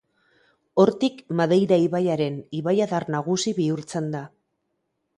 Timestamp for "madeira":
1.41-1.79